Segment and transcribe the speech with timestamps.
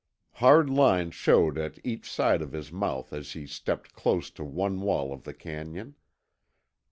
[0.41, 4.81] Hard lines showed at each side of his mouth as he stepped close to one
[4.81, 5.93] wall of the canyon.